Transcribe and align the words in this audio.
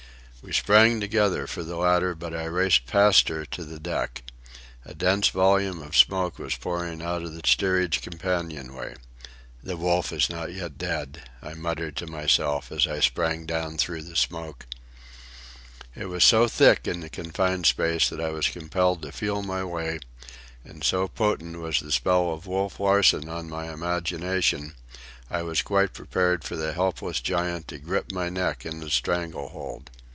We 0.43 0.53
sprang 0.53 0.99
together 0.99 1.45
for 1.45 1.61
the 1.61 1.75
ladder, 1.75 2.15
but 2.15 2.33
I 2.33 2.45
raced 2.45 2.87
past 2.87 3.27
her 3.29 3.45
to 3.45 3.63
the 3.63 3.79
deck. 3.79 4.23
A 4.83 4.95
dense 4.95 5.27
volume 5.27 5.83
of 5.83 5.95
smoke 5.95 6.39
was 6.39 6.55
pouring 6.55 7.03
out 7.03 7.21
of 7.21 7.35
the 7.35 7.43
steerage 7.45 8.01
companion 8.01 8.73
way. 8.73 8.95
"The 9.61 9.77
Wolf 9.77 10.11
is 10.11 10.31
not 10.31 10.51
yet 10.51 10.79
dead," 10.79 11.29
I 11.43 11.53
muttered 11.53 11.95
to 11.97 12.07
myself 12.07 12.71
as 12.71 12.87
I 12.87 13.01
sprang 13.01 13.45
down 13.45 13.77
through 13.77 14.01
the 14.01 14.15
smoke. 14.15 14.65
It 15.95 16.07
was 16.07 16.23
so 16.23 16.47
thick 16.47 16.87
in 16.87 17.01
the 17.01 17.09
confined 17.11 17.67
space 17.67 18.09
that 18.09 18.19
I 18.19 18.29
was 18.31 18.47
compelled 18.47 19.03
to 19.03 19.11
feel 19.11 19.43
my 19.43 19.63
way; 19.63 19.99
and 20.65 20.83
so 20.83 21.07
potent 21.07 21.57
was 21.59 21.81
the 21.81 21.91
spell 21.91 22.33
of 22.33 22.47
Wolf 22.47 22.79
Larsen 22.79 23.29
on 23.29 23.47
my 23.47 23.71
imagination, 23.71 24.73
I 25.29 25.43
was 25.43 25.61
quite 25.61 25.93
prepared 25.93 26.43
for 26.43 26.55
the 26.55 26.73
helpless 26.73 27.21
giant 27.21 27.67
to 27.67 27.77
grip 27.77 28.11
my 28.11 28.29
neck 28.29 28.65
in 28.65 28.81
a 28.81 28.89
strangle 28.89 29.49
hold. 29.49 29.91